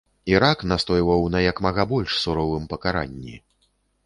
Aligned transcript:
Ірак 0.31 0.63
настойваў 0.71 1.27
на 1.35 1.41
як 1.51 1.61
мага 1.67 1.85
больш 1.93 2.17
суровым 2.23 2.67
пакаранні. 2.73 3.35